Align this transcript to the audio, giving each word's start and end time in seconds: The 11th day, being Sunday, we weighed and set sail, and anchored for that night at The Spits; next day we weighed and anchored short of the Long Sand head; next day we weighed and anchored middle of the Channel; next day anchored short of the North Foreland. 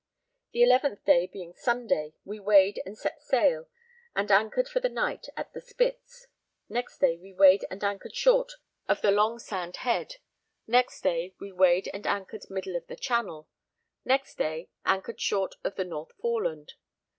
The 0.53 0.61
11th 0.61 1.05
day, 1.05 1.27
being 1.31 1.53
Sunday, 1.53 2.15
we 2.25 2.39
weighed 2.39 2.81
and 2.87 2.97
set 2.97 3.21
sail, 3.21 3.69
and 4.15 4.31
anchored 4.31 4.67
for 4.67 4.79
that 4.79 4.91
night 4.91 5.27
at 5.37 5.53
The 5.53 5.61
Spits; 5.61 6.25
next 6.67 6.97
day 6.97 7.17
we 7.17 7.33
weighed 7.33 7.65
and 7.69 7.83
anchored 7.83 8.15
short 8.15 8.53
of 8.87 9.03
the 9.03 9.11
Long 9.11 9.37
Sand 9.37 9.75
head; 9.85 10.15
next 10.65 11.01
day 11.01 11.35
we 11.39 11.51
weighed 11.51 11.87
and 11.93 12.07
anchored 12.07 12.47
middle 12.49 12.75
of 12.75 12.87
the 12.87 12.95
Channel; 12.95 13.47
next 14.03 14.39
day 14.39 14.69
anchored 14.87 15.21
short 15.21 15.53
of 15.63 15.75
the 15.75 15.85
North 15.85 16.13
Foreland. 16.19 16.73